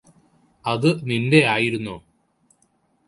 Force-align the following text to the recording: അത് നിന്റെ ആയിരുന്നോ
അത് 0.65 0.87
നിന്റെ 1.03 1.41
ആയിരുന്നോ 1.47 1.95